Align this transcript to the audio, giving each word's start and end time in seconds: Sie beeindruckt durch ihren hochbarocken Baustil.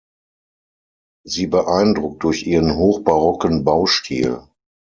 Sie 1.27 1.45
beeindruckt 1.45 2.23
durch 2.23 2.47
ihren 2.47 2.75
hochbarocken 2.75 3.63
Baustil. 3.63 4.47